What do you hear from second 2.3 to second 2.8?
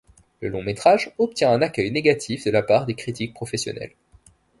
de la